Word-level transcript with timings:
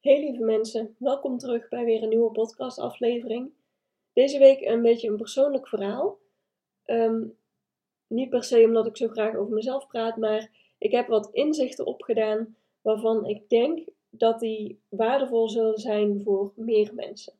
Hey 0.00 0.20
lieve 0.20 0.44
mensen, 0.44 0.96
welkom 0.98 1.38
terug 1.38 1.68
bij 1.68 1.84
weer 1.84 2.02
een 2.02 2.08
nieuwe 2.08 2.30
podcastaflevering. 2.30 3.50
Deze 4.12 4.38
week 4.38 4.60
een 4.60 4.82
beetje 4.82 5.08
een 5.08 5.16
persoonlijk 5.16 5.68
verhaal. 5.68 6.18
Ehm, 6.84 7.26
niet 8.06 8.28
per 8.28 8.44
se 8.44 8.64
omdat 8.64 8.86
ik 8.86 8.96
zo 8.96 9.08
graag 9.08 9.36
over 9.36 9.54
mezelf 9.54 9.86
praat, 9.86 10.16
maar 10.16 10.50
ik 10.78 10.90
heb 10.90 11.06
wat 11.06 11.28
inzichten 11.32 11.86
opgedaan 11.86 12.56
waarvan 12.82 13.26
ik 13.26 13.48
denk 13.48 13.88
dat 14.10 14.40
die 14.40 14.80
waardevol 14.88 15.48
zullen 15.48 15.78
zijn 15.78 16.22
voor 16.22 16.52
meer 16.56 16.94
mensen. 16.94 17.32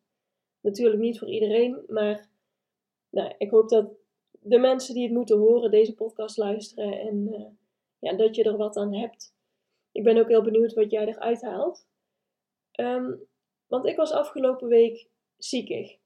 Natuurlijk 0.60 1.00
niet 1.00 1.18
voor 1.18 1.28
iedereen, 1.28 1.84
maar 1.88 2.28
nou, 3.10 3.34
ik 3.38 3.50
hoop 3.50 3.68
dat 3.68 3.90
de 4.30 4.58
mensen 4.58 4.94
die 4.94 5.02
het 5.04 5.12
moeten 5.12 5.38
horen 5.38 5.70
deze 5.70 5.94
podcast 5.94 6.36
luisteren 6.36 7.00
en 7.00 7.28
uh, 7.28 7.46
ja, 7.98 8.16
dat 8.16 8.36
je 8.36 8.42
er 8.42 8.56
wat 8.56 8.76
aan 8.76 8.94
hebt. 8.94 9.34
Ik 9.92 10.04
ben 10.04 10.18
ook 10.18 10.28
heel 10.28 10.42
benieuwd 10.42 10.74
wat 10.74 10.90
jij 10.90 11.06
eruit 11.06 11.42
haalt. 11.42 11.88
Um, 12.80 13.28
want 13.66 13.86
ik 13.86 13.96
was 13.96 14.12
afgelopen 14.12 14.68
week 14.68 15.08
ziekig. 15.36 15.90
Ik 15.90 16.00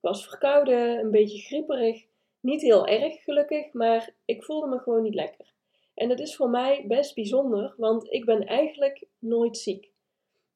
was 0.00 0.28
verkouden, 0.28 0.98
een 0.98 1.10
beetje 1.10 1.38
grieperig. 1.38 2.06
Niet 2.40 2.60
heel 2.60 2.86
erg 2.86 3.22
gelukkig, 3.22 3.72
maar 3.72 4.14
ik 4.24 4.44
voelde 4.44 4.68
me 4.68 4.78
gewoon 4.78 5.02
niet 5.02 5.14
lekker. 5.14 5.52
En 5.94 6.08
dat 6.08 6.20
is 6.20 6.36
voor 6.36 6.50
mij 6.50 6.84
best 6.86 7.14
bijzonder, 7.14 7.74
want 7.76 8.12
ik 8.12 8.24
ben 8.24 8.46
eigenlijk 8.46 9.04
nooit 9.18 9.56
ziek. 9.56 9.92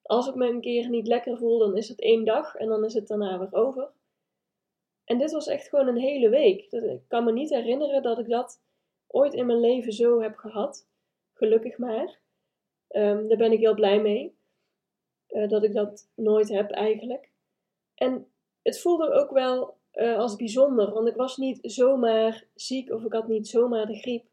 Als 0.02 0.28
ik 0.28 0.34
me 0.34 0.48
een 0.48 0.60
keer 0.60 0.88
niet 0.88 1.06
lekker 1.06 1.38
voel, 1.38 1.58
dan 1.58 1.76
is 1.76 1.88
het 1.88 2.00
één 2.00 2.24
dag 2.24 2.54
en 2.54 2.68
dan 2.68 2.84
is 2.84 2.94
het 2.94 3.08
daarna 3.08 3.38
weer 3.38 3.52
over. 3.52 3.92
En 5.04 5.18
dit 5.18 5.32
was 5.32 5.46
echt 5.46 5.68
gewoon 5.68 5.86
een 5.86 5.98
hele 5.98 6.28
week. 6.28 6.72
Ik 6.72 7.08
kan 7.08 7.24
me 7.24 7.32
niet 7.32 7.50
herinneren 7.50 8.02
dat 8.02 8.18
ik 8.18 8.28
dat 8.28 8.62
ooit 9.06 9.34
in 9.34 9.46
mijn 9.46 9.60
leven 9.60 9.92
zo 9.92 10.20
heb 10.20 10.36
gehad. 10.36 10.88
Gelukkig 11.32 11.78
maar. 11.78 12.20
Um, 12.88 13.28
daar 13.28 13.38
ben 13.38 13.52
ik 13.52 13.58
heel 13.58 13.74
blij 13.74 14.00
mee. 14.00 14.33
Uh, 15.34 15.48
dat 15.48 15.64
ik 15.64 15.72
dat 15.72 16.08
nooit 16.14 16.48
heb 16.48 16.70
eigenlijk. 16.70 17.28
En 17.94 18.26
het 18.62 18.80
voelde 18.80 19.12
ook 19.12 19.30
wel 19.30 19.76
uh, 19.94 20.18
als 20.18 20.36
bijzonder, 20.36 20.92
want 20.92 21.08
ik 21.08 21.16
was 21.16 21.36
niet 21.36 21.58
zomaar 21.62 22.44
ziek 22.54 22.90
of 22.90 23.04
ik 23.04 23.12
had 23.12 23.28
niet 23.28 23.48
zomaar 23.48 23.86
de 23.86 23.98
griep. 23.98 24.24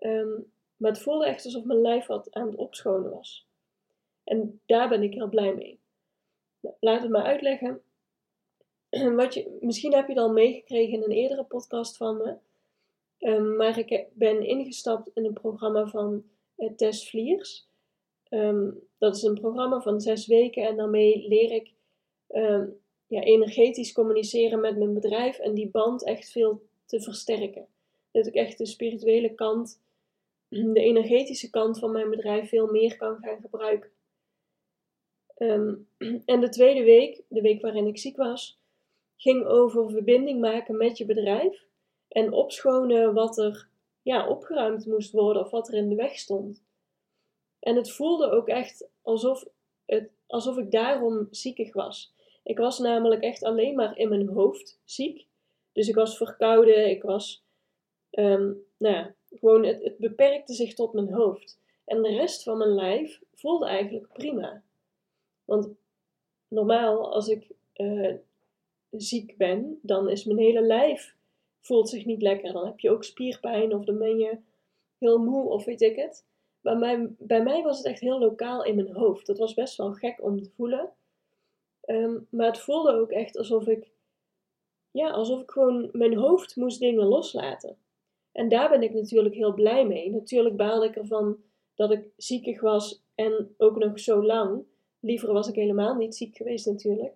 Um, 0.00 0.52
maar 0.76 0.90
het 0.90 1.00
voelde 1.00 1.26
echt 1.26 1.44
alsof 1.44 1.64
mijn 1.64 1.80
lijf 1.80 2.06
wat 2.06 2.34
aan 2.34 2.46
het 2.46 2.56
opschonen 2.56 3.10
was. 3.10 3.46
En 4.24 4.60
daar 4.66 4.88
ben 4.88 5.02
ik 5.02 5.14
heel 5.14 5.28
blij 5.28 5.54
mee. 5.54 5.80
Nou, 6.60 6.74
laat 6.80 7.02
het 7.02 7.10
maar 7.10 7.24
uitleggen. 7.24 7.82
Wat 9.16 9.34
je, 9.34 9.56
misschien 9.60 9.94
heb 9.94 10.06
je 10.06 10.12
het 10.12 10.22
al 10.22 10.32
meegekregen 10.32 10.92
in 10.92 11.02
een 11.02 11.16
eerdere 11.16 11.44
podcast 11.44 11.96
van 11.96 12.16
me. 12.16 12.36
Um, 13.18 13.56
maar 13.56 13.78
ik 13.78 14.06
ben 14.12 14.46
ingestapt 14.46 15.10
in 15.14 15.24
een 15.24 15.32
programma 15.32 15.86
van 15.86 16.24
uh, 16.56 16.72
Tess 16.72 17.10
Vliers. 17.10 17.68
Um, 18.30 18.80
dat 18.98 19.16
is 19.16 19.22
een 19.22 19.40
programma 19.40 19.80
van 19.80 20.00
zes 20.00 20.26
weken 20.26 20.62
en 20.62 20.76
daarmee 20.76 21.28
leer 21.28 21.52
ik 21.52 21.72
um, 22.28 22.80
ja, 23.06 23.20
energetisch 23.20 23.92
communiceren 23.92 24.60
met 24.60 24.76
mijn 24.76 24.94
bedrijf 24.94 25.38
en 25.38 25.54
die 25.54 25.70
band 25.70 26.04
echt 26.04 26.30
veel 26.30 26.62
te 26.84 27.00
versterken. 27.00 27.66
Dat 28.10 28.26
ik 28.26 28.34
echt 28.34 28.58
de 28.58 28.66
spirituele 28.66 29.34
kant, 29.34 29.80
de 30.48 30.80
energetische 30.80 31.50
kant 31.50 31.78
van 31.78 31.92
mijn 31.92 32.10
bedrijf 32.10 32.48
veel 32.48 32.66
meer 32.66 32.96
kan 32.96 33.18
gaan 33.20 33.40
gebruiken. 33.40 33.90
Um, 35.38 35.88
en 36.24 36.40
de 36.40 36.48
tweede 36.48 36.82
week, 36.82 37.22
de 37.28 37.40
week 37.40 37.62
waarin 37.62 37.86
ik 37.86 37.98
ziek 37.98 38.16
was, 38.16 38.60
ging 39.16 39.44
over 39.44 39.90
verbinding 39.90 40.40
maken 40.40 40.76
met 40.76 40.98
je 40.98 41.04
bedrijf 41.04 41.66
en 42.08 42.32
opschonen 42.32 43.14
wat 43.14 43.38
er 43.38 43.68
ja, 44.02 44.28
opgeruimd 44.28 44.86
moest 44.86 45.12
worden 45.12 45.42
of 45.42 45.50
wat 45.50 45.68
er 45.68 45.74
in 45.74 45.88
de 45.88 45.94
weg 45.94 46.18
stond. 46.18 46.64
En 47.66 47.76
het 47.76 47.92
voelde 47.92 48.30
ook 48.30 48.48
echt 48.48 48.88
alsof, 49.02 49.44
het, 49.86 50.10
alsof 50.26 50.56
ik 50.56 50.70
daarom 50.70 51.28
ziekig 51.30 51.72
was. 51.72 52.14
Ik 52.42 52.58
was 52.58 52.78
namelijk 52.78 53.22
echt 53.22 53.42
alleen 53.42 53.74
maar 53.74 53.98
in 53.98 54.08
mijn 54.08 54.28
hoofd 54.28 54.80
ziek. 54.84 55.26
Dus 55.72 55.88
ik 55.88 55.94
was 55.94 56.16
verkouden, 56.16 56.90
ik 56.90 57.02
was, 57.02 57.44
um, 58.10 58.64
nou 58.76 58.94
ja, 58.94 59.14
gewoon, 59.30 59.64
het, 59.64 59.82
het 59.82 59.98
beperkte 59.98 60.54
zich 60.54 60.74
tot 60.74 60.92
mijn 60.92 61.12
hoofd. 61.12 61.60
En 61.84 62.02
de 62.02 62.08
rest 62.08 62.42
van 62.42 62.58
mijn 62.58 62.74
lijf 62.74 63.20
voelde 63.34 63.66
eigenlijk 63.66 64.12
prima. 64.12 64.62
Want 65.44 65.68
normaal, 66.48 67.12
als 67.12 67.28
ik 67.28 67.50
uh, 67.76 68.14
ziek 68.90 69.36
ben, 69.36 69.78
dan 69.82 70.08
is 70.08 70.24
mijn 70.24 70.38
hele 70.38 70.62
lijf 70.62 71.14
voelt 71.60 71.88
zich 71.88 72.04
niet 72.04 72.22
lekker. 72.22 72.52
Dan 72.52 72.66
heb 72.66 72.80
je 72.80 72.90
ook 72.90 73.04
spierpijn 73.04 73.74
of 73.74 73.84
dan 73.84 73.98
ben 73.98 74.18
je 74.18 74.38
heel 74.98 75.18
moe 75.18 75.48
of 75.48 75.64
weet 75.64 75.82
ik 75.82 75.96
het. 75.96 76.24
Bij 76.66 76.76
mij, 76.76 77.14
bij 77.18 77.42
mij 77.42 77.62
was 77.62 77.76
het 77.76 77.86
echt 77.86 78.00
heel 78.00 78.18
lokaal 78.18 78.64
in 78.64 78.74
mijn 78.74 78.92
hoofd. 78.92 79.26
Dat 79.26 79.38
was 79.38 79.54
best 79.54 79.76
wel 79.76 79.92
gek 79.92 80.22
om 80.22 80.42
te 80.42 80.50
voelen. 80.56 80.92
Um, 81.84 82.26
maar 82.30 82.46
het 82.46 82.58
voelde 82.58 82.92
ook 82.92 83.10
echt 83.10 83.36
alsof 83.36 83.66
ik, 83.66 83.90
ja, 84.90 85.10
alsof 85.10 85.40
ik 85.40 85.50
gewoon 85.50 85.88
mijn 85.92 86.16
hoofd 86.16 86.56
moest 86.56 86.80
dingen 86.80 87.04
loslaten. 87.04 87.78
En 88.32 88.48
daar 88.48 88.68
ben 88.68 88.82
ik 88.82 88.94
natuurlijk 88.94 89.34
heel 89.34 89.54
blij 89.54 89.86
mee. 89.86 90.10
Natuurlijk 90.10 90.56
baalde 90.56 90.86
ik 90.86 90.96
ervan 90.96 91.36
dat 91.74 91.90
ik 91.90 92.08
ziekig 92.16 92.60
was 92.60 93.04
en 93.14 93.54
ook 93.56 93.76
nog 93.76 94.00
zo 94.00 94.24
lang. 94.24 94.64
Liever 95.00 95.32
was 95.32 95.48
ik 95.48 95.54
helemaal 95.54 95.94
niet 95.94 96.16
ziek 96.16 96.36
geweest 96.36 96.66
natuurlijk. 96.66 97.14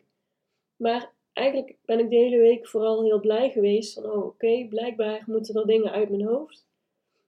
Maar 0.76 1.12
eigenlijk 1.32 1.76
ben 1.84 1.98
ik 1.98 2.10
de 2.10 2.16
hele 2.16 2.38
week 2.38 2.68
vooral 2.68 3.02
heel 3.04 3.20
blij 3.20 3.50
geweest 3.50 3.94
van, 3.94 4.04
oh 4.04 4.26
oké, 4.26 4.66
blijkbaar 4.68 5.24
moeten 5.26 5.54
er 5.54 5.66
dingen 5.66 5.92
uit 5.92 6.08
mijn 6.08 6.26
hoofd. 6.26 6.66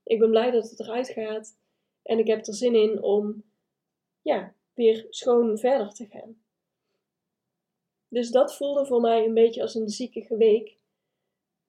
Ik 0.04 0.18
ben 0.18 0.30
blij 0.30 0.50
dat 0.50 0.70
het 0.70 0.80
eruit 0.80 1.08
gaat. 1.08 1.60
En 2.02 2.18
ik 2.18 2.26
heb 2.26 2.46
er 2.46 2.54
zin 2.54 2.74
in 2.74 3.02
om 3.02 3.44
ja, 4.22 4.54
weer 4.74 5.06
schoon 5.10 5.58
verder 5.58 5.94
te 5.94 6.06
gaan. 6.06 6.42
Dus 8.08 8.30
dat 8.30 8.56
voelde 8.56 8.86
voor 8.86 9.00
mij 9.00 9.24
een 9.24 9.34
beetje 9.34 9.62
als 9.62 9.74
een 9.74 9.88
ziekige 9.88 10.36
week. 10.36 10.76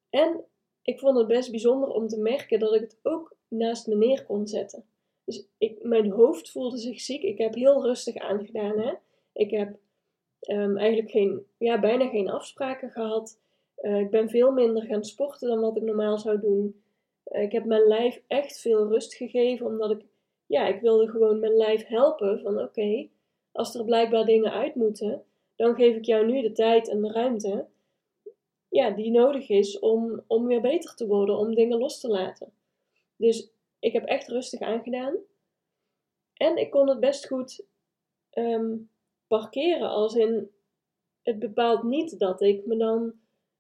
En 0.10 0.46
ik 0.82 1.00
vond 1.00 1.18
het 1.18 1.28
best 1.28 1.50
bijzonder 1.50 1.90
om 1.90 2.08
te 2.08 2.20
merken 2.20 2.60
dat 2.60 2.74
ik 2.74 2.82
het 2.82 3.00
ook 3.04 3.36
naast 3.48 3.88
me 3.88 3.96
neer 3.96 4.26
kon 4.26 4.48
zetten. 4.48 4.86
Dus 5.26 5.48
ik, 5.58 5.84
mijn 5.84 6.12
hoofd 6.12 6.52
voelde 6.52 6.78
zich 6.78 7.02
ziek. 7.02 7.24
Ik 7.24 7.38
heb 7.38 7.54
heel 7.54 7.84
rustig 7.84 8.16
aangedaan. 8.16 8.80
Hè? 8.80 8.94
Ik 9.34 9.52
heb 9.52 9.78
um, 10.48 10.78
eigenlijk 10.78 11.12
geen, 11.12 11.46
ja, 11.58 11.80
bijna 11.80 12.10
geen 12.10 12.30
afspraken 12.30 12.90
gehad. 12.90 13.40
Uh, 13.82 14.00
ik 14.00 14.10
ben 14.10 14.30
veel 14.30 14.52
minder 14.52 14.84
gaan 14.84 15.04
sporten 15.04 15.48
dan 15.48 15.60
wat 15.60 15.78
ik 15.78 15.84
normaal 15.84 16.18
zou 16.18 16.40
doen. 16.40 16.84
Uh, 17.26 17.42
ik 17.42 17.52
heb 17.52 17.66
mijn 17.66 17.88
lijf 17.88 18.22
echt 18.28 18.60
veel 18.60 18.88
rust 18.88 19.14
gegeven, 19.14 19.66
omdat 19.66 19.92
ik 19.92 20.06
ja, 20.54 20.68
ik 20.68 20.82
wilde 20.82 21.10
gewoon 21.10 21.40
mijn 21.40 21.56
lijf 21.56 21.88
helpen 21.88 22.40
van 22.40 22.62
oké, 22.62 23.10
als 23.52 23.76
er 23.76 23.86
blijkbaar 23.86 24.26
dingen 24.26 24.52
uit 24.52 24.76
moeten, 24.76 25.24
dan 25.56 25.76
geef 25.76 25.96
ik 25.96 26.06
jou 26.06 26.26
nu 26.26 26.42
de 26.42 26.52
tijd 26.52 26.90
en 26.90 27.02
de 27.02 27.12
ruimte 27.12 27.68
ja, 28.70 28.90
die 28.90 29.12
nodig 29.12 29.50
is 29.50 29.80
om, 29.80 30.24
om 30.28 30.48
weer 30.48 30.62
beter 30.62 30.96
te 30.96 31.08
worden, 31.08 31.38
om 31.38 31.56
dingen 31.56 31.78
los 31.78 32.00
te 32.00 32.08
laten. 32.08 32.54
Dus 33.16 33.52
ik 33.80 33.94
heb 33.94 34.06
echt 34.06 34.28
rustig 34.28 34.60
aangedaan. 34.60 35.16
En 36.34 36.58
ik 36.58 36.72
kon 36.72 36.90
het 36.90 37.00
best 37.00 37.28
goed 37.28 37.66
um, 38.34 38.90
parkeren, 39.28 39.90
als 39.90 40.16
in 40.16 40.52
het 41.22 41.40
bepaalt 41.40 41.84
niet 41.84 42.20
dat 42.20 42.42
ik 42.42 42.66
me 42.66 42.78
dan 42.78 43.14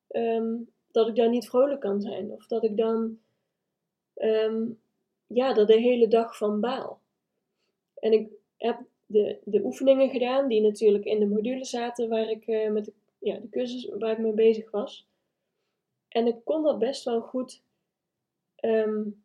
um, 0.07 0.71
dat 0.91 1.07
ik 1.07 1.15
dan 1.15 1.29
niet 1.29 1.49
vrolijk 1.49 1.81
kan 1.81 2.01
zijn 2.01 2.31
of 2.31 2.47
dat 2.47 2.63
ik 2.63 2.77
dan 2.77 3.19
um, 4.15 4.81
ja, 5.35 5.55
er 5.55 5.65
de 5.65 5.79
hele 5.79 6.07
dag 6.07 6.37
van 6.37 6.59
baal. 6.59 7.01
En 7.93 8.11
ik 8.11 8.31
heb 8.57 8.79
de, 9.05 9.37
de 9.43 9.63
oefeningen 9.63 10.09
gedaan, 10.09 10.47
die 10.47 10.61
natuurlijk 10.61 11.05
in 11.05 11.19
de 11.19 11.27
module 11.27 11.65
zaten 11.65 12.09
waar 12.09 12.29
ik 12.29 12.47
uh, 12.47 12.71
met 12.71 12.85
de, 12.85 12.93
ja, 13.19 13.37
de 13.37 13.49
cursus 13.49 13.89
waar 13.97 14.11
ik 14.11 14.17
mee 14.17 14.33
bezig 14.33 14.71
was. 14.71 15.07
En 16.07 16.27
ik 16.27 16.35
kon 16.43 16.63
dat 16.63 16.79
best 16.79 17.03
wel 17.03 17.21
goed, 17.21 17.61
um, 18.61 19.23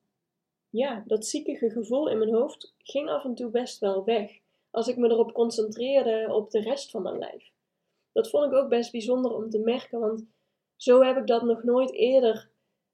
ja, 0.70 1.04
dat 1.06 1.26
ziekige 1.26 1.70
gevoel 1.70 2.08
in 2.08 2.18
mijn 2.18 2.34
hoofd 2.34 2.74
ging 2.78 3.08
af 3.08 3.24
en 3.24 3.34
toe 3.34 3.50
best 3.50 3.78
wel 3.78 4.04
weg. 4.04 4.38
Als 4.70 4.88
ik 4.88 4.96
me 4.96 5.08
erop 5.08 5.32
concentreerde 5.32 6.34
op 6.34 6.50
de 6.50 6.60
rest 6.60 6.90
van 6.90 7.02
mijn 7.02 7.18
lijf. 7.18 7.50
Dat 8.12 8.30
vond 8.30 8.44
ik 8.44 8.52
ook 8.52 8.68
best 8.68 8.92
bijzonder 8.92 9.34
om 9.34 9.50
te 9.50 9.58
merken, 9.58 10.00
want 10.00 10.26
zo 10.76 11.02
heb 11.02 11.16
ik 11.16 11.26
dat 11.26 11.42
nog 11.42 11.62
nooit 11.62 11.92
eerder 11.92 12.50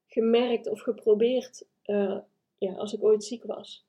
gemerkt 0.07 0.67
of 0.67 0.81
geprobeerd 0.81 1.67
uh, 1.85 2.17
ja, 2.57 2.73
als 2.73 2.93
ik 2.93 3.03
ooit 3.03 3.23
ziek 3.23 3.43
was. 3.43 3.85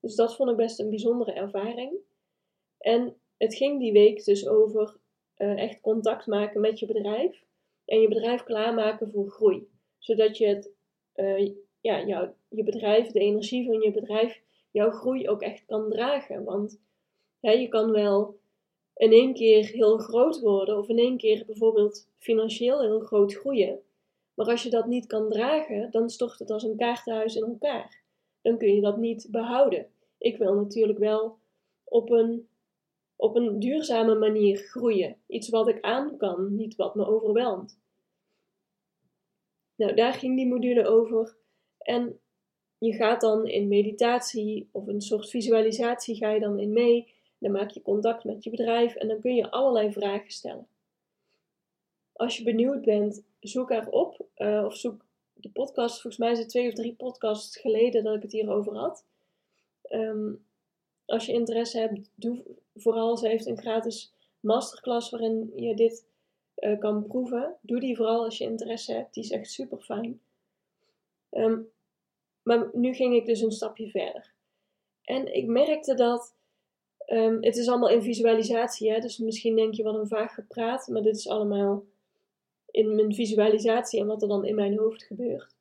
Dus 0.00 0.14
dat 0.14 0.36
vond 0.36 0.50
ik 0.50 0.56
best 0.56 0.80
een 0.80 0.88
bijzondere 0.88 1.32
ervaring. 1.32 1.92
En 2.78 3.16
het 3.36 3.54
ging 3.54 3.78
die 3.78 3.92
week 3.92 4.24
dus 4.24 4.48
over 4.48 4.96
uh, 5.36 5.58
echt 5.58 5.80
contact 5.80 6.26
maken 6.26 6.60
met 6.60 6.78
je 6.78 6.86
bedrijf 6.86 7.44
en 7.84 8.00
je 8.00 8.08
bedrijf 8.08 8.44
klaarmaken 8.44 9.10
voor 9.10 9.30
groei. 9.30 9.68
Zodat 9.98 10.38
je 10.38 10.46
het, 10.46 10.70
uh, 11.16 11.52
ja, 11.80 12.06
jouw, 12.06 12.34
je 12.48 12.62
bedrijf, 12.62 13.10
de 13.10 13.20
energie 13.20 13.66
van 13.66 13.80
je 13.80 13.90
bedrijf, 13.90 14.42
jouw 14.70 14.90
groei 14.90 15.28
ook 15.28 15.42
echt 15.42 15.64
kan 15.66 15.90
dragen. 15.90 16.44
Want 16.44 16.80
ja, 17.40 17.50
je 17.50 17.68
kan 17.68 17.90
wel 17.90 18.38
in 18.96 19.12
één 19.12 19.34
keer 19.34 19.66
heel 19.66 19.98
groot 19.98 20.40
worden 20.40 20.78
of 20.78 20.88
in 20.88 20.98
één 20.98 21.16
keer 21.16 21.44
bijvoorbeeld 21.46 22.08
financieel 22.18 22.80
heel 22.80 23.00
groot 23.00 23.34
groeien. 23.34 23.82
Maar 24.34 24.46
als 24.46 24.62
je 24.62 24.70
dat 24.70 24.86
niet 24.86 25.06
kan 25.06 25.28
dragen, 25.28 25.90
dan 25.90 26.10
stort 26.10 26.38
het 26.38 26.50
als 26.50 26.62
een 26.62 26.76
kaartenhuis 26.76 27.34
in 27.34 27.44
elkaar. 27.44 28.02
Dan 28.42 28.58
kun 28.58 28.74
je 28.74 28.80
dat 28.80 28.96
niet 28.96 29.28
behouden. 29.30 29.90
Ik 30.18 30.36
wil 30.36 30.54
natuurlijk 30.54 30.98
wel 30.98 31.38
op 31.84 32.10
een, 32.10 32.48
op 33.16 33.36
een 33.36 33.58
duurzame 33.58 34.14
manier 34.14 34.56
groeien. 34.56 35.16
Iets 35.26 35.48
wat 35.48 35.68
ik 35.68 35.80
aan 35.80 36.16
kan, 36.16 36.54
niet 36.54 36.76
wat 36.76 36.94
me 36.94 37.06
overweldigt. 37.06 37.78
Nou, 39.74 39.94
daar 39.94 40.12
ging 40.12 40.36
die 40.36 40.46
module 40.46 40.86
over. 40.86 41.36
En 41.78 42.20
je 42.78 42.92
gaat 42.92 43.20
dan 43.20 43.46
in 43.46 43.68
meditatie 43.68 44.68
of 44.72 44.86
een 44.86 45.00
soort 45.00 45.30
visualisatie 45.30 46.16
ga 46.16 46.30
je 46.30 46.40
dan 46.40 46.58
in 46.58 46.72
mee. 46.72 47.12
Dan 47.38 47.52
maak 47.52 47.70
je 47.70 47.82
contact 47.82 48.24
met 48.24 48.44
je 48.44 48.50
bedrijf 48.50 48.94
en 48.94 49.08
dan 49.08 49.20
kun 49.20 49.34
je 49.34 49.50
allerlei 49.50 49.92
vragen 49.92 50.30
stellen. 50.30 50.68
Als 52.12 52.36
je 52.36 52.44
benieuwd 52.44 52.82
bent, 52.82 53.24
zoek 53.40 53.70
erop 53.70 54.26
uh, 54.36 54.64
of 54.64 54.76
zoek 54.76 55.04
de 55.32 55.50
podcast. 55.50 56.00
Volgens 56.00 56.16
mij 56.16 56.30
is 56.30 56.38
het 56.38 56.48
twee 56.48 56.68
of 56.68 56.74
drie 56.74 56.94
podcasts 56.94 57.56
geleden 57.56 58.04
dat 58.04 58.16
ik 58.16 58.22
het 58.22 58.32
hierover 58.32 58.76
had. 58.76 59.04
Ehm, 59.82 60.32
als 61.06 61.26
je 61.26 61.32
interesse 61.32 61.78
hebt, 61.78 62.10
doe 62.14 62.44
vooral. 62.74 63.16
Ze 63.16 63.28
heeft 63.28 63.46
een 63.46 63.58
gratis 63.58 64.14
masterclass 64.40 65.10
waarin 65.10 65.52
je 65.54 65.74
dit 65.74 66.06
uh, 66.56 66.78
kan 66.78 67.06
proeven. 67.06 67.56
Doe 67.60 67.80
die 67.80 67.96
vooral 67.96 68.24
als 68.24 68.38
je 68.38 68.44
interesse 68.44 68.92
hebt. 68.92 69.14
Die 69.14 69.24
is 69.24 69.30
echt 69.30 69.50
super 69.50 69.78
fijn. 69.78 70.20
Um, 71.30 71.70
maar 72.42 72.68
nu 72.72 72.94
ging 72.94 73.14
ik 73.14 73.26
dus 73.26 73.40
een 73.40 73.50
stapje 73.50 73.90
verder. 73.90 74.32
En 75.02 75.34
ik 75.34 75.46
merkte 75.46 75.94
dat. 75.94 76.34
Um, 77.06 77.42
het 77.42 77.56
is 77.56 77.68
allemaal 77.68 77.88
in 77.88 78.02
visualisatie, 78.02 78.92
hè? 78.92 79.00
dus 79.00 79.18
misschien 79.18 79.56
denk 79.56 79.74
je 79.74 79.82
wat 79.82 79.94
een 79.94 80.08
vaag 80.08 80.34
gepraat, 80.34 80.88
maar 80.88 81.02
dit 81.02 81.16
is 81.16 81.28
allemaal 81.28 81.84
in 82.70 82.94
mijn 82.94 83.14
visualisatie 83.14 84.00
en 84.00 84.06
wat 84.06 84.22
er 84.22 84.28
dan 84.28 84.44
in 84.44 84.54
mijn 84.54 84.78
hoofd 84.78 85.02
gebeurt. 85.02 85.54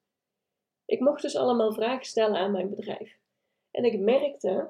Ik 0.86 1.00
mocht 1.00 1.22
dus 1.22 1.36
allemaal 1.36 1.74
vragen 1.74 2.06
stellen 2.06 2.38
aan 2.38 2.52
mijn 2.52 2.70
bedrijf. 2.70 3.18
En 3.72 3.84
ik 3.84 4.00
merkte 4.00 4.70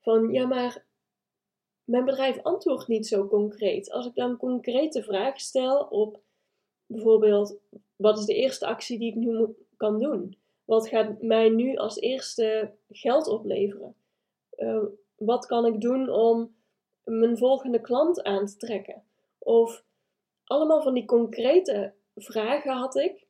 van, 0.00 0.32
ja 0.32 0.46
maar 0.46 0.84
mijn 1.84 2.04
bedrijf 2.04 2.42
antwoordt 2.42 2.88
niet 2.88 3.06
zo 3.06 3.26
concreet. 3.26 3.90
Als 3.90 4.06
ik 4.06 4.14
dan 4.14 4.36
concrete 4.36 5.02
vragen 5.02 5.40
stel 5.40 5.80
op 5.80 6.20
bijvoorbeeld, 6.86 7.56
wat 7.96 8.18
is 8.18 8.24
de 8.24 8.34
eerste 8.34 8.66
actie 8.66 8.98
die 8.98 9.08
ik 9.08 9.14
nu 9.14 9.56
kan 9.76 9.98
doen? 9.98 10.36
Wat 10.64 10.88
gaat 10.88 11.22
mij 11.22 11.48
nu 11.48 11.76
als 11.76 11.96
eerste 11.96 12.72
geld 12.90 13.28
opleveren? 13.28 13.94
Uh, 14.56 14.82
wat 15.16 15.46
kan 15.46 15.66
ik 15.66 15.80
doen 15.80 16.10
om 16.10 16.54
mijn 17.04 17.38
volgende 17.38 17.80
klant 17.80 18.22
aan 18.22 18.46
te 18.46 18.56
trekken? 18.56 19.02
Of 19.38 19.84
allemaal 20.46 20.82
van 20.82 20.94
die 20.94 21.04
concrete 21.04 21.94
vragen 22.14 22.72
had 22.72 22.96
ik. 22.96 23.26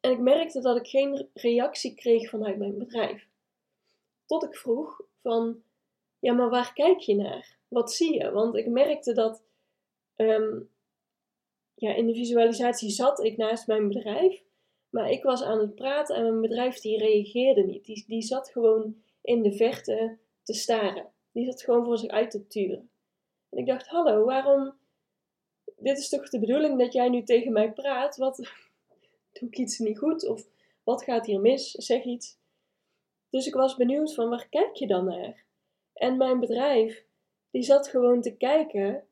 En 0.00 0.10
ik 0.10 0.18
merkte 0.18 0.60
dat 0.60 0.76
ik 0.76 0.86
geen 0.86 1.28
reactie 1.34 1.94
kreeg 1.94 2.30
vanuit 2.30 2.58
mijn 2.58 2.78
bedrijf. 2.78 3.28
Tot 4.26 4.44
ik 4.44 4.56
vroeg 4.56 5.00
van, 5.22 5.62
ja, 6.18 6.32
maar 6.32 6.50
waar 6.50 6.72
kijk 6.72 6.98
je 6.98 7.14
naar? 7.14 7.58
Wat 7.68 7.92
zie 7.92 8.18
je? 8.18 8.30
Want 8.30 8.56
ik 8.56 8.66
merkte 8.66 9.12
dat 9.12 9.42
um, 10.16 10.70
ja, 11.74 11.94
in 11.94 12.06
de 12.06 12.14
visualisatie 12.14 12.90
zat 12.90 13.24
ik 13.24 13.36
naast 13.36 13.66
mijn 13.66 13.88
bedrijf, 13.88 14.42
maar 14.90 15.10
ik 15.10 15.22
was 15.22 15.42
aan 15.42 15.58
het 15.58 15.74
praten 15.74 16.16
en 16.16 16.22
mijn 16.22 16.40
bedrijf 16.40 16.80
die 16.80 16.98
reageerde 16.98 17.62
niet. 17.62 17.84
Die, 17.84 18.04
die 18.06 18.22
zat 18.22 18.50
gewoon 18.50 19.02
in 19.22 19.42
de 19.42 19.52
verte 19.52 20.18
te 20.42 20.54
staren. 20.54 21.12
Die 21.32 21.44
zat 21.44 21.62
gewoon 21.62 21.84
voor 21.84 21.98
zich 21.98 22.10
uit 22.10 22.30
te 22.30 22.46
turen. 22.46 22.90
En 23.48 23.58
ik 23.58 23.66
dacht, 23.66 23.88
hallo, 23.88 24.24
waarom 24.24 24.74
dit 25.82 25.98
is 25.98 26.08
toch 26.08 26.28
de 26.28 26.38
bedoeling 26.38 26.78
dat 26.78 26.92
jij 26.92 27.08
nu 27.08 27.22
tegen 27.22 27.52
mij 27.52 27.72
praat? 27.72 28.16
Wat 28.16 28.36
doe 29.32 29.48
ik 29.48 29.58
iets 29.58 29.78
niet 29.78 29.98
goed? 29.98 30.26
Of 30.26 30.46
wat 30.82 31.04
gaat 31.04 31.26
hier 31.26 31.40
mis? 31.40 31.70
Zeg 31.70 32.04
iets. 32.04 32.38
Dus 33.30 33.46
ik 33.46 33.54
was 33.54 33.76
benieuwd 33.76 34.14
van 34.14 34.28
waar 34.28 34.48
kijk 34.48 34.76
je 34.76 34.86
dan 34.86 35.04
naar? 35.04 35.44
En 35.92 36.16
mijn 36.16 36.40
bedrijf, 36.40 37.04
die 37.50 37.62
zat 37.62 37.88
gewoon 37.88 38.20
te 38.20 38.36
kijken, 38.36 39.06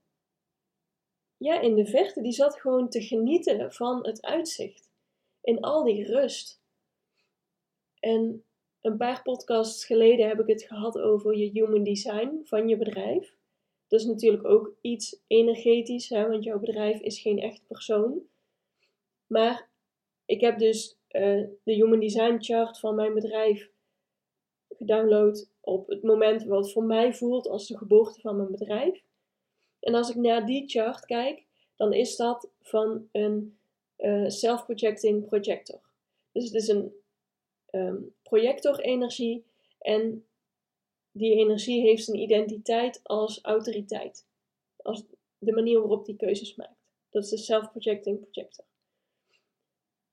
ja, 1.36 1.60
in 1.60 1.74
de 1.74 1.86
verte, 1.86 2.22
die 2.22 2.32
zat 2.32 2.60
gewoon 2.60 2.88
te 2.88 3.02
genieten 3.02 3.72
van 3.72 4.06
het 4.06 4.22
uitzicht. 4.22 4.90
In 5.42 5.60
al 5.60 5.84
die 5.84 6.04
rust. 6.04 6.62
En 8.00 8.44
een 8.80 8.96
paar 8.96 9.22
podcasts 9.22 9.84
geleden 9.84 10.28
heb 10.28 10.40
ik 10.40 10.46
het 10.46 10.62
gehad 10.62 10.98
over 10.98 11.36
je 11.36 11.50
human 11.50 11.84
design 11.84 12.40
van 12.44 12.68
je 12.68 12.76
bedrijf. 12.76 13.34
Dat 13.90 14.00
is 14.00 14.06
natuurlijk 14.06 14.44
ook 14.44 14.74
iets 14.80 15.20
energetisch, 15.26 16.08
hè, 16.08 16.28
want 16.28 16.44
jouw 16.44 16.58
bedrijf 16.58 17.00
is 17.00 17.20
geen 17.20 17.38
echt 17.38 17.66
persoon. 17.66 18.22
Maar 19.26 19.68
ik 20.24 20.40
heb 20.40 20.58
dus 20.58 20.98
uh, 21.10 21.46
de 21.62 21.72
Human 21.72 22.00
Design 22.00 22.36
Chart 22.38 22.78
van 22.78 22.94
mijn 22.94 23.14
bedrijf 23.14 23.70
gedownload 24.68 25.50
op 25.60 25.88
het 25.88 26.02
moment 26.02 26.44
wat 26.44 26.72
voor 26.72 26.84
mij 26.84 27.14
voelt 27.14 27.48
als 27.48 27.66
de 27.66 27.78
geboorte 27.78 28.20
van 28.20 28.36
mijn 28.36 28.50
bedrijf. 28.50 29.02
En 29.80 29.94
als 29.94 30.10
ik 30.10 30.16
naar 30.16 30.46
die 30.46 30.68
chart 30.68 31.04
kijk, 31.04 31.44
dan 31.76 31.92
is 31.92 32.16
dat 32.16 32.50
van 32.60 33.08
een 33.12 33.58
uh, 33.98 34.28
self-projecting 34.28 35.26
projector. 35.26 35.80
Dus 36.32 36.44
het 36.44 36.54
is 36.54 36.68
een 36.68 36.92
um, 37.70 38.14
projector-energie 38.22 39.44
en 39.78 40.24
die 41.12 41.34
energie 41.34 41.80
heeft 41.80 42.08
een 42.08 42.20
identiteit 42.20 43.00
als 43.02 43.40
autoriteit. 43.42 44.26
Als 44.76 45.04
de 45.38 45.52
manier 45.52 45.78
waarop 45.78 46.04
die 46.04 46.16
keuzes 46.16 46.54
maakt. 46.54 46.80
Dat 47.10 47.24
is 47.24 47.30
de 47.30 47.36
self-projecting 47.36 48.20
projector. 48.20 48.64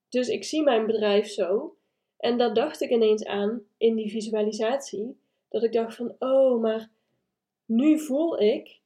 Dus 0.08 0.28
ik 0.28 0.44
zie 0.44 0.62
mijn 0.62 0.86
bedrijf 0.86 1.28
zo. 1.28 1.76
En 2.16 2.38
daar 2.38 2.54
dacht 2.54 2.80
ik 2.80 2.90
ineens 2.90 3.24
aan 3.24 3.62
in 3.76 3.94
die 3.94 4.10
visualisatie. 4.10 5.20
Dat 5.48 5.62
ik 5.62 5.72
dacht 5.72 5.96
van, 5.96 6.16
oh, 6.18 6.60
maar 6.60 6.90
nu 7.64 7.98
voel 7.98 8.40
ik 8.40 8.80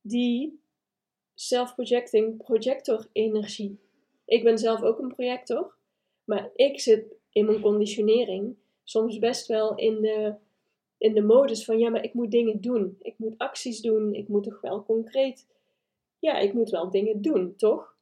die 0.00 0.60
self-projecting 1.34 2.36
projector 2.36 3.08
energie. 3.12 3.78
Ik 4.24 4.42
ben 4.42 4.58
zelf 4.58 4.82
ook 4.82 4.98
een 4.98 5.14
projector. 5.14 5.74
Maar 6.24 6.50
ik 6.54 6.80
zit 6.80 7.14
in 7.32 7.44
mijn 7.44 7.60
conditionering 7.60 8.56
soms 8.84 9.18
best 9.18 9.46
wel 9.46 9.74
in 9.74 10.00
de 10.00 10.34
in 11.00 11.14
de 11.14 11.22
modus 11.22 11.64
van 11.64 11.78
ja, 11.78 11.90
maar 11.90 12.04
ik 12.04 12.14
moet 12.14 12.30
dingen 12.30 12.60
doen. 12.60 12.96
Ik 13.02 13.14
moet 13.18 13.38
acties 13.38 13.80
doen. 13.80 14.14
Ik 14.14 14.28
moet 14.28 14.44
toch 14.44 14.60
wel 14.60 14.84
concreet. 14.84 15.46
Ja, 16.18 16.38
ik 16.38 16.52
moet 16.52 16.70
wel 16.70 16.90
dingen 16.90 17.22
doen, 17.22 17.56
toch? 17.56 17.96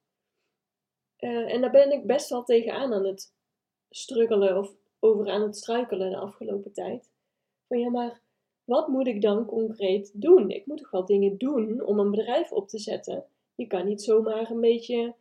Uh, 1.19 1.52
en 1.52 1.61
daar 1.61 1.71
ben 1.71 1.93
ik 1.93 2.07
best 2.07 2.28
wel 2.28 2.45
tegenaan 2.45 2.93
aan 2.93 3.05
het 3.05 3.35
struggelen 3.90 4.57
of 4.57 4.75
over 4.99 5.31
aan 5.31 5.43
het 5.43 5.57
struikelen 5.57 6.11
de 6.11 6.17
afgelopen 6.17 6.73
tijd. 6.73 7.11
Van 7.69 7.78
ja, 7.78 7.90
maar 7.90 8.21
wat 8.64 8.88
moet 8.88 9.07
ik 9.07 9.23
dan 9.23 9.47
concreet 9.47 10.11
doen? 10.14 10.50
Ik 10.50 10.67
moet 10.67 10.78
toch 10.78 10.90
wel 10.90 11.05
dingen 11.05 11.38
doen 11.38 11.85
om 11.85 11.99
een 11.99 12.11
bedrijf 12.11 12.52
op 12.52 12.69
te 12.69 12.78
zetten. 12.78 13.25
Je 13.55 13.67
kan 13.67 13.87
niet 13.87 14.02
zomaar 14.02 14.50
een 14.50 14.61
beetje 14.61 15.14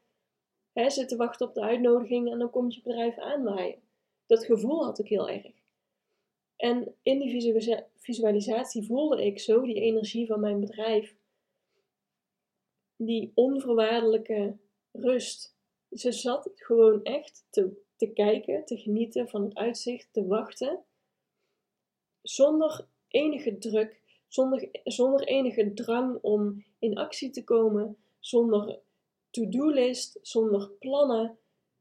hè, 0.73 0.89
zitten 0.89 1.17
wachten 1.17 1.47
op 1.47 1.53
de 1.53 1.61
uitnodiging 1.61 2.31
en 2.31 2.39
dan 2.39 2.49
komt 2.49 2.75
je 2.75 2.81
bedrijf 2.81 3.17
aanwaaien. 3.17 3.81
Dat 4.25 4.45
gevoel 4.45 4.85
had 4.85 4.99
ik 4.99 5.07
heel 5.07 5.29
erg. 5.29 5.56
En 6.57 6.95
in 7.01 7.19
die 7.19 7.55
visualisatie 7.97 8.85
voelde 8.85 9.25
ik 9.25 9.39
zo 9.39 9.61
die 9.61 9.81
energie 9.81 10.27
van 10.27 10.39
mijn 10.39 10.59
bedrijf. 10.59 11.15
Die 12.95 13.31
onvoorwaardelijke 13.35 14.57
rust. 14.91 15.55
Ze 15.91 16.11
zat 16.11 16.51
gewoon 16.55 17.03
echt 17.03 17.47
te, 17.49 17.81
te 17.95 18.07
kijken, 18.07 18.65
te 18.65 18.77
genieten 18.77 19.29
van 19.29 19.43
het 19.43 19.55
uitzicht, 19.55 20.13
te 20.13 20.25
wachten. 20.25 20.83
Zonder 22.21 22.87
enige 23.07 23.57
druk, 23.57 24.01
zonder, 24.27 24.69
zonder 24.83 25.27
enige 25.27 25.73
drang 25.73 26.17
om 26.21 26.65
in 26.79 26.97
actie 26.97 27.29
te 27.29 27.43
komen, 27.43 27.97
zonder 28.19 28.79
to-do-list, 29.29 30.19
zonder 30.21 30.69
plannen. 30.79 31.37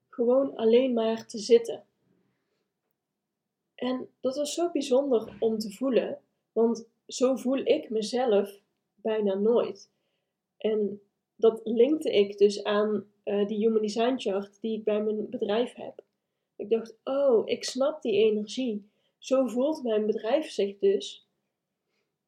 Gewoon 0.08 0.56
alleen 0.56 0.92
maar 0.92 1.26
te 1.26 1.38
zitten. 1.38 1.85
En 3.76 4.08
dat 4.20 4.36
was 4.36 4.54
zo 4.54 4.70
bijzonder 4.70 5.36
om 5.38 5.58
te 5.58 5.70
voelen, 5.70 6.20
want 6.52 6.88
zo 7.06 7.36
voel 7.36 7.58
ik 7.58 7.90
mezelf 7.90 8.60
bijna 8.94 9.34
nooit. 9.34 9.90
En 10.56 11.00
dat 11.36 11.60
linkte 11.64 12.12
ik 12.12 12.38
dus 12.38 12.64
aan 12.64 13.06
uh, 13.24 13.46
die 13.46 13.58
Human 13.58 13.82
Design 13.82 14.14
Chart 14.16 14.60
die 14.60 14.78
ik 14.78 14.84
bij 14.84 15.02
mijn 15.02 15.30
bedrijf 15.30 15.74
heb. 15.74 16.04
Ik 16.56 16.70
dacht, 16.70 16.96
oh, 17.04 17.48
ik 17.48 17.64
snap 17.64 18.02
die 18.02 18.24
energie. 18.24 18.88
zo 19.18 19.46
voelt 19.46 19.82
mijn 19.82 20.06
bedrijf 20.06 20.50
zich 20.50 20.78
dus. 20.78 21.26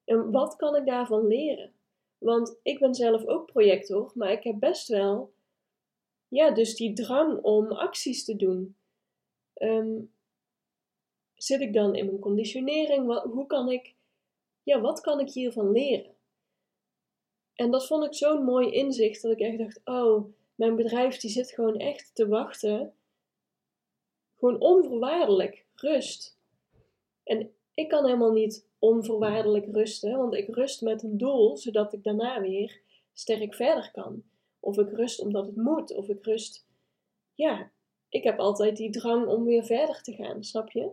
En 0.05 0.31
wat 0.31 0.57
kan 0.57 0.76
ik 0.76 0.87
daarvan 0.87 1.26
leren? 1.26 1.73
Want 2.19 2.59
ik 2.62 2.78
ben 2.78 2.95
zelf 2.95 3.26
ook 3.26 3.47
projector, 3.47 4.11
maar 4.14 4.33
ik 4.33 4.43
heb 4.43 4.59
best 4.59 4.88
wel, 4.88 5.33
ja, 6.28 6.50
dus 6.50 6.76
die 6.76 6.93
drang 6.93 7.43
om 7.43 7.73
acties 7.73 8.25
te 8.25 8.37
doen. 8.37 8.76
Ehm, 9.55 10.00
zit 11.38 11.61
ik 11.61 11.73
dan 11.73 11.95
in 11.95 12.07
mijn 12.07 12.18
conditionering? 12.18 13.23
Hoe 13.23 13.47
kan 13.47 13.71
ik, 13.71 13.95
ja, 14.62 14.80
wat 14.80 15.00
kan 15.00 15.21
ik 15.21 15.30
hiervan 15.30 15.71
leren? 15.73 16.16
En 17.54 17.71
dat 17.71 17.87
vond 17.87 18.04
ik 18.04 18.14
zo'n 18.14 18.45
mooi 18.45 18.71
inzicht 18.71 19.23
dat 19.23 19.33
ik 19.33 19.40
echt 19.40 19.59
dacht: 19.59 19.80
oh, 19.85 20.25
mijn 20.54 20.76
bedrijf 20.76 21.16
die 21.16 21.30
zit 21.30 21.50
gewoon 21.50 21.76
echt 21.76 22.14
te 22.14 22.28
wachten. 22.28 22.95
Gewoon 24.38 24.61
onvoorwaardelijk, 24.61 25.64
rust. 25.75 26.38
En 27.25 27.52
ik 27.75 27.88
kan 27.88 28.04
helemaal 28.04 28.33
niet 28.33 28.66
onvoorwaardelijk 28.78 29.66
rusten, 29.73 30.16
want 30.16 30.35
ik 30.35 30.54
rust 30.54 30.83
met 30.83 31.02
een 31.02 31.18
doel, 31.18 31.57
zodat 31.57 31.92
ik 31.92 32.04
daarna 32.04 32.40
weer 32.40 32.80
sterk 33.12 33.54
verder 33.54 33.90
kan. 33.90 34.23
Of 34.61 34.78
ik 34.78 34.90
rust 34.90 35.21
omdat 35.21 35.47
het 35.47 35.57
moet, 35.57 35.95
of 35.95 36.09
ik 36.09 36.25
rust. 36.25 36.66
Ja, 37.35 37.71
ik 38.09 38.23
heb 38.23 38.38
altijd 38.38 38.76
die 38.76 38.90
drang 38.90 39.26
om 39.26 39.45
weer 39.45 39.64
verder 39.64 40.02
te 40.02 40.12
gaan, 40.12 40.45
snap 40.45 40.71
je? 40.71 40.90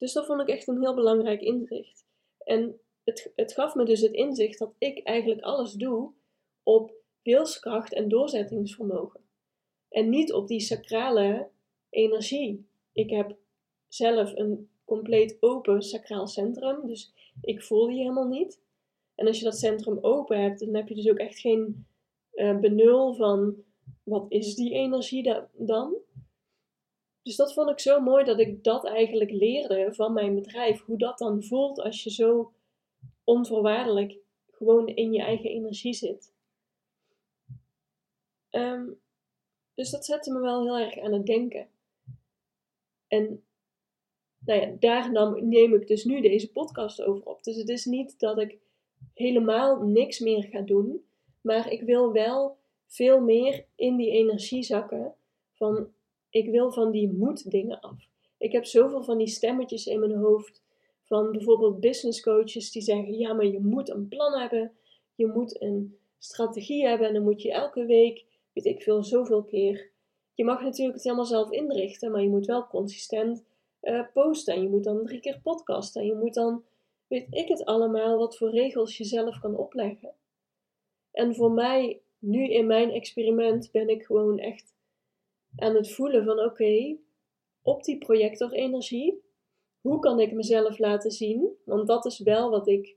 Dus 0.00 0.12
dat 0.12 0.26
vond 0.26 0.40
ik 0.40 0.48
echt 0.48 0.68
een 0.68 0.80
heel 0.80 0.94
belangrijk 0.94 1.40
inzicht. 1.40 2.04
En 2.38 2.80
het, 3.04 3.32
het 3.36 3.52
gaf 3.52 3.74
me 3.74 3.84
dus 3.84 4.00
het 4.00 4.12
inzicht 4.12 4.58
dat 4.58 4.74
ik 4.78 5.02
eigenlijk 5.02 5.40
alles 5.40 5.72
doe 5.72 6.12
op 6.62 6.92
wilskracht 7.22 7.92
en 7.92 8.08
doorzettingsvermogen. 8.08 9.20
En 9.88 10.08
niet 10.08 10.32
op 10.32 10.48
die 10.48 10.60
sacrale 10.60 11.48
energie. 11.90 12.68
Ik 12.92 13.10
heb 13.10 13.36
zelf 13.88 14.36
een 14.36 14.70
compleet 14.84 15.36
open 15.40 15.82
sacraal 15.82 16.26
centrum, 16.26 16.86
dus 16.86 17.14
ik 17.40 17.62
voel 17.62 17.86
die 17.86 17.98
helemaal 17.98 18.28
niet. 18.28 18.60
En 19.14 19.26
als 19.26 19.38
je 19.38 19.44
dat 19.44 19.58
centrum 19.58 19.98
open 20.00 20.42
hebt, 20.42 20.60
dan 20.60 20.74
heb 20.74 20.88
je 20.88 20.94
dus 20.94 21.10
ook 21.10 21.18
echt 21.18 21.38
geen 21.38 21.86
uh, 22.34 22.58
benul 22.58 23.14
van 23.14 23.64
wat 24.02 24.26
is 24.28 24.54
die 24.54 24.72
energie 24.72 25.34
dan? 25.52 25.96
Dus 27.22 27.36
dat 27.36 27.52
vond 27.52 27.70
ik 27.70 27.80
zo 27.80 28.00
mooi 28.00 28.24
dat 28.24 28.38
ik 28.38 28.64
dat 28.64 28.86
eigenlijk 28.86 29.30
leerde 29.30 29.94
van 29.94 30.12
mijn 30.12 30.34
bedrijf. 30.34 30.84
Hoe 30.84 30.98
dat 30.98 31.18
dan 31.18 31.42
voelt 31.42 31.80
als 31.80 32.02
je 32.02 32.10
zo 32.10 32.52
onvoorwaardelijk 33.24 34.18
gewoon 34.50 34.88
in 34.88 35.12
je 35.12 35.22
eigen 35.22 35.50
energie 35.50 35.94
zit. 35.94 36.32
Ehm, 38.50 38.86
dus 39.74 39.90
dat 39.90 40.04
zette 40.04 40.32
me 40.32 40.40
wel 40.40 40.62
heel 40.62 40.78
erg 40.78 40.98
aan 40.98 41.12
het 41.12 41.26
denken. 41.26 41.68
En 43.08 43.44
nou 44.38 44.60
ja, 44.60 44.76
daar 44.78 45.12
neem 45.42 45.74
ik 45.74 45.86
dus 45.86 46.04
nu 46.04 46.20
deze 46.20 46.52
podcast 46.52 47.02
over 47.02 47.26
op. 47.26 47.44
Dus 47.44 47.56
het 47.56 47.68
is 47.68 47.84
niet 47.84 48.18
dat 48.18 48.38
ik 48.38 48.58
helemaal 49.14 49.82
niks 49.82 50.18
meer 50.18 50.42
ga 50.42 50.60
doen, 50.60 51.04
maar 51.40 51.72
ik 51.72 51.82
wil 51.82 52.12
wel 52.12 52.56
veel 52.86 53.20
meer 53.20 53.64
in 53.74 53.96
die 53.96 54.10
energie 54.10 54.62
zakken 54.62 55.14
van 55.52 55.92
ik 56.30 56.50
wil 56.50 56.72
van 56.72 56.90
die 56.90 57.12
moet 57.12 57.50
dingen 57.50 57.80
af. 57.80 58.08
Ik 58.38 58.52
heb 58.52 58.64
zoveel 58.64 59.02
van 59.02 59.18
die 59.18 59.26
stemmetjes 59.26 59.86
in 59.86 60.00
mijn 60.00 60.14
hoofd 60.14 60.62
van 61.02 61.30
bijvoorbeeld 61.30 61.80
business 61.80 62.20
coaches 62.22 62.70
die 62.70 62.82
zeggen: 62.82 63.18
ja, 63.18 63.32
maar 63.32 63.46
je 63.46 63.60
moet 63.60 63.90
een 63.90 64.08
plan 64.08 64.38
hebben, 64.38 64.72
je 65.14 65.26
moet 65.26 65.62
een 65.62 65.98
strategie 66.18 66.86
hebben 66.86 67.06
en 67.06 67.14
dan 67.14 67.22
moet 67.22 67.42
je 67.42 67.52
elke 67.52 67.84
week, 67.84 68.24
weet 68.52 68.64
ik 68.64 68.82
veel, 68.82 69.02
zoveel 69.02 69.42
keer. 69.42 69.90
Je 70.34 70.44
mag 70.44 70.62
natuurlijk 70.62 70.94
het 70.94 71.04
helemaal 71.04 71.24
zelf 71.24 71.50
inrichten, 71.50 72.10
maar 72.10 72.22
je 72.22 72.28
moet 72.28 72.46
wel 72.46 72.66
consistent 72.66 73.44
uh, 73.82 74.02
posten 74.12 74.54
en 74.54 74.62
je 74.62 74.68
moet 74.68 74.84
dan 74.84 75.04
drie 75.04 75.20
keer 75.20 75.40
podcasten 75.42 76.00
en 76.00 76.06
je 76.06 76.14
moet 76.14 76.34
dan, 76.34 76.64
weet 77.06 77.26
ik 77.30 77.48
het 77.48 77.64
allemaal, 77.64 78.18
wat 78.18 78.36
voor 78.36 78.50
regels 78.50 78.96
je 78.96 79.04
zelf 79.04 79.38
kan 79.38 79.56
opleggen. 79.56 80.14
En 81.12 81.34
voor 81.34 81.52
mij, 81.52 82.00
nu 82.18 82.48
in 82.48 82.66
mijn 82.66 82.90
experiment, 82.90 83.70
ben 83.72 83.88
ik 83.88 84.02
gewoon 84.02 84.38
echt 84.38 84.74
aan 85.56 85.74
het 85.74 85.92
voelen 85.92 86.24
van 86.24 86.38
oké, 86.38 86.96
op 87.62 87.84
die 87.84 87.98
projectorenergie, 87.98 89.22
hoe 89.80 89.98
kan 89.98 90.20
ik 90.20 90.32
mezelf 90.32 90.78
laten 90.78 91.10
zien? 91.10 91.48
Want 91.64 91.86
dat 91.86 92.04
is 92.04 92.18
wel 92.18 92.50
wat 92.50 92.68
ik 92.68 92.96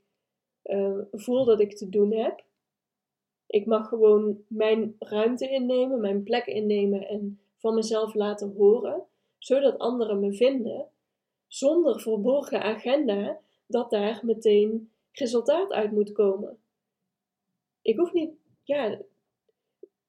uh, 0.63 0.99
voel 1.11 1.45
dat 1.45 1.59
ik 1.59 1.77
te 1.77 1.89
doen 1.89 2.13
heb. 2.13 2.43
Ik 3.47 3.65
mag 3.65 3.87
gewoon 3.87 4.43
mijn 4.47 4.95
ruimte 4.99 5.49
innemen, 5.49 6.01
mijn 6.01 6.23
plek 6.23 6.45
innemen 6.45 7.07
en 7.07 7.39
van 7.57 7.75
mezelf 7.75 8.13
laten 8.13 8.53
horen, 8.55 9.03
zodat 9.37 9.77
anderen 9.77 10.19
me 10.19 10.33
vinden, 10.33 10.87
zonder 11.47 12.01
verborgen 12.01 12.61
agenda 12.61 13.39
dat 13.67 13.89
daar 13.89 14.19
meteen 14.23 14.91
resultaat 15.11 15.71
uit 15.71 15.91
moet 15.91 16.11
komen. 16.11 16.57
Ik 17.81 17.97
hoef 17.97 18.13
niet, 18.13 18.31
ja, 18.63 18.99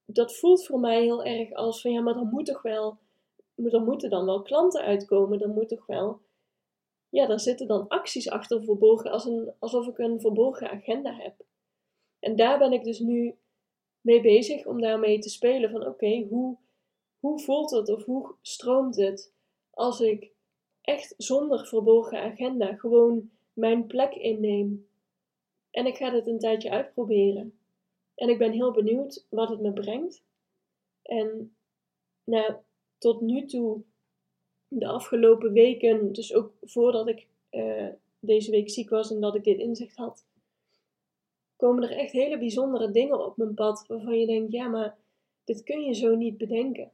dat 0.06 0.36
voelt 0.36 0.66
voor 0.66 0.80
mij 0.80 1.02
heel 1.02 1.24
erg 1.24 1.52
als 1.52 1.80
van 1.80 1.92
ja, 1.92 2.00
maar 2.00 2.14
dan 2.14 2.28
moet 2.28 2.46
toch 2.46 2.62
wel, 2.62 2.98
moeten 3.54 4.10
dan 4.10 4.24
wel 4.24 4.42
klanten 4.42 4.82
uitkomen, 4.82 5.38
dan 5.38 5.50
moet 5.50 5.68
toch 5.68 5.86
wel 5.86 6.20
ja, 7.14 7.26
daar 7.26 7.40
zitten 7.40 7.66
dan 7.66 7.88
acties 7.88 8.30
achter 8.30 8.64
verborgen, 8.64 9.10
als 9.10 9.24
een, 9.24 9.52
alsof 9.58 9.86
ik 9.86 9.98
een 9.98 10.20
verborgen 10.20 10.70
agenda 10.70 11.14
heb. 11.14 11.34
En 12.18 12.36
daar 12.36 12.58
ben 12.58 12.72
ik 12.72 12.84
dus 12.84 12.98
nu 12.98 13.34
mee 14.00 14.20
bezig 14.20 14.66
om 14.66 14.80
daarmee 14.80 15.18
te 15.18 15.28
spelen 15.28 15.70
van 15.70 15.86
oké, 15.86 16.26
hoe, 16.28 16.56
hoe 17.20 17.40
voelt 17.40 17.70
het 17.70 17.88
of 17.88 18.04
hoe 18.04 18.34
stroomt 18.40 18.96
het 18.96 19.32
als 19.70 20.00
ik 20.00 20.32
echt 20.80 21.14
zonder 21.16 21.66
verborgen 21.66 22.18
agenda 22.20 22.74
gewoon 22.74 23.30
mijn 23.52 23.86
plek 23.86 24.14
inneem. 24.14 24.88
En 25.70 25.86
ik 25.86 25.96
ga 25.96 26.10
dit 26.10 26.26
een 26.26 26.38
tijdje 26.38 26.70
uitproberen. 26.70 27.58
En 28.14 28.28
ik 28.28 28.38
ben 28.38 28.52
heel 28.52 28.70
benieuwd 28.70 29.26
wat 29.28 29.48
het 29.48 29.60
me 29.60 29.72
brengt. 29.72 30.22
En 31.02 31.56
nou, 32.24 32.54
tot 32.98 33.20
nu 33.20 33.46
toe 33.46 33.82
de 34.68 34.86
afgelopen 34.86 35.52
weken, 35.52 36.12
dus 36.12 36.34
ook 36.34 36.52
voordat 36.62 37.08
ik 37.08 37.26
uh, 37.50 37.88
deze 38.18 38.50
week 38.50 38.70
ziek 38.70 38.90
was 38.90 39.10
en 39.10 39.20
dat 39.20 39.34
ik 39.34 39.44
dit 39.44 39.58
inzicht 39.58 39.96
had, 39.96 40.26
komen 41.56 41.82
er 41.82 41.96
echt 41.96 42.12
hele 42.12 42.38
bijzondere 42.38 42.90
dingen 42.90 43.26
op 43.26 43.36
mijn 43.36 43.54
pad 43.54 43.84
waarvan 43.86 44.18
je 44.18 44.26
denkt, 44.26 44.52
ja, 44.52 44.68
maar 44.68 44.96
dit 45.44 45.62
kun 45.62 45.80
je 45.80 45.94
zo 45.94 46.14
niet 46.14 46.38
bedenken. 46.38 46.92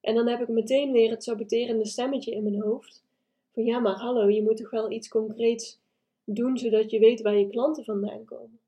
En 0.00 0.14
dan 0.14 0.28
heb 0.28 0.40
ik 0.40 0.48
meteen 0.48 0.92
weer 0.92 1.10
het 1.10 1.24
saboterende 1.24 1.86
stemmetje 1.86 2.32
in 2.32 2.42
mijn 2.42 2.60
hoofd. 2.60 3.04
Van 3.52 3.64
ja, 3.64 3.78
maar 3.78 3.94
hallo, 3.94 4.28
je 4.28 4.42
moet 4.42 4.56
toch 4.56 4.70
wel 4.70 4.90
iets 4.90 5.08
concreets 5.08 5.80
doen 6.24 6.58
zodat 6.58 6.90
je 6.90 6.98
weet 6.98 7.22
waar 7.22 7.36
je 7.36 7.48
klanten 7.48 7.84
vandaan 7.84 8.24
komen. 8.24 8.60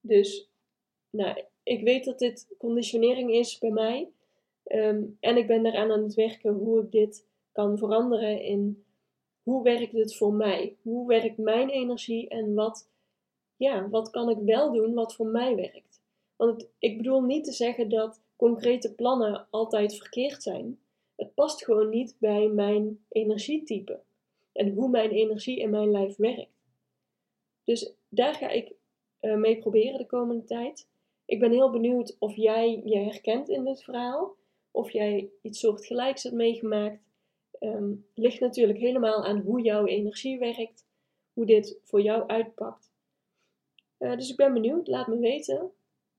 Dus, 0.00 0.51
nou, 1.12 1.44
ik 1.62 1.82
weet 1.82 2.04
dat 2.04 2.18
dit 2.18 2.54
conditionering 2.58 3.32
is 3.32 3.58
bij 3.58 3.70
mij. 3.70 4.08
Ehm, 4.64 5.02
en 5.20 5.36
ik 5.36 5.46
ben 5.46 5.66
eraan 5.66 5.90
aan 5.90 6.02
het 6.02 6.14
werken 6.14 6.52
hoe 6.54 6.82
ik 6.82 6.90
dit 6.90 7.26
kan 7.52 7.78
veranderen 7.78 8.42
in 8.42 8.84
hoe 9.42 9.62
werkt 9.62 9.92
het 9.92 10.16
voor 10.16 10.32
mij? 10.32 10.76
Hoe 10.82 11.06
werkt 11.06 11.36
mijn 11.36 11.68
energie 11.68 12.28
en 12.28 12.54
wat, 12.54 12.88
ja, 13.56 13.88
wat 13.88 14.10
kan 14.10 14.28
ik 14.28 14.38
wel 14.38 14.72
doen 14.72 14.94
wat 14.94 15.14
voor 15.14 15.26
mij 15.26 15.54
werkt? 15.56 16.00
Want 16.36 16.68
ik 16.78 16.96
bedoel 16.96 17.22
niet 17.22 17.44
te 17.44 17.52
zeggen 17.52 17.88
dat 17.88 18.20
concrete 18.36 18.94
plannen 18.94 19.46
altijd 19.50 19.96
verkeerd 19.96 20.42
zijn. 20.42 20.80
Het 21.16 21.34
past 21.34 21.64
gewoon 21.64 21.88
niet 21.88 22.16
bij 22.18 22.48
mijn 22.48 23.04
energietype 23.08 24.00
en 24.52 24.72
hoe 24.74 24.88
mijn 24.88 25.10
energie 25.10 25.58
in 25.58 25.70
mijn 25.70 25.90
lijf 25.90 26.16
werkt. 26.16 26.50
Dus 27.64 27.92
daar 28.08 28.34
ga 28.34 28.48
ik 28.48 28.72
uh, 29.20 29.36
mee 29.36 29.58
proberen 29.58 29.98
de 29.98 30.06
komende 30.06 30.44
tijd. 30.44 30.86
Ik 31.24 31.40
ben 31.40 31.50
heel 31.50 31.70
benieuwd 31.70 32.16
of 32.18 32.36
jij 32.36 32.82
je 32.84 32.98
herkent 32.98 33.48
in 33.48 33.64
dit 33.64 33.82
verhaal, 33.82 34.36
of 34.70 34.90
jij 34.90 35.30
iets 35.42 35.60
soortgelijks 35.60 36.22
hebt 36.22 36.34
meegemaakt 36.34 37.00
um, 37.62 38.06
ligt 38.14 38.40
natuurlijk 38.40 38.78
helemaal 38.78 39.24
aan 39.24 39.40
hoe 39.40 39.60
jouw 39.60 39.86
energie 39.86 40.38
werkt, 40.38 40.86
hoe 41.32 41.46
dit 41.46 41.78
voor 41.82 42.02
jou 42.02 42.26
uitpakt. 42.26 42.90
Uh, 43.98 44.16
dus 44.16 44.30
ik 44.30 44.36
ben 44.36 44.52
benieuwd, 44.52 44.88
laat 44.88 45.06
me 45.06 45.18
weten. 45.18 45.70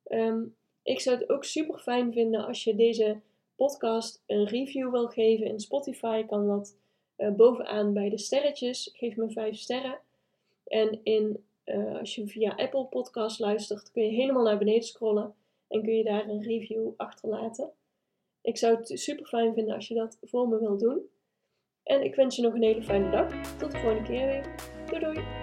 Um, 0.08 0.56
ik 0.84 1.00
zou 1.00 1.18
het 1.18 1.30
ook 1.30 1.44
super 1.44 1.80
fijn 1.80 2.14
vinden 2.14 2.46
als 2.46 2.64
je 2.64 2.76
deze 2.76 3.20
podcast 3.56 4.24
een 4.26 4.48
review 4.48 4.92
wil 4.92 5.08
geven 5.08 5.46
in 5.46 5.60
Spotify. 5.60 6.26
Kan 6.26 6.48
dat 6.48 6.78
uh, 7.18 7.32
bovenaan 7.32 7.94
bij 7.94 8.10
de 8.10 8.18
sterretjes. 8.18 8.90
Geef 8.94 9.16
me 9.16 9.32
5 9.32 9.58
sterren. 9.58 10.00
En 10.68 11.00
in, 11.04 11.44
uh, 11.66 12.00
als 12.00 12.16
je 12.16 12.28
via 12.28 12.56
Apple 12.56 12.86
Podcast 12.86 13.40
luistert, 13.40 13.92
kun 13.92 14.04
je 14.04 14.12
helemaal 14.12 14.44
naar 14.44 14.58
beneden 14.58 14.84
scrollen 14.84 15.36
en 15.68 15.84
kun 15.84 15.94
je 15.94 16.04
daar 16.04 16.30
een 16.30 16.42
review 16.42 16.92
achterlaten. 16.98 17.72
Ik 18.42 18.58
zou 18.58 18.76
het 18.76 18.92
super 19.00 19.26
fijn 19.26 19.54
vinden 19.54 19.76
als 19.76 19.88
je 19.88 19.94
dat 19.94 20.18
voor 20.22 20.48
me 20.48 20.60
wilt 20.60 20.80
doen. 20.80 21.02
En 21.84 22.04
ik 22.04 22.16
wens 22.16 22.36
je 22.36 22.42
nog 22.42 22.54
een 22.54 22.64
hele 22.64 22.84
fijne 22.84 23.10
dag. 23.10 23.58
Tot 23.58 23.72
de 23.72 23.78
volgende 23.78 24.10
keer 24.10 24.26
weer. 24.26 24.56
Doei 24.86 25.00
doei! 25.00 25.43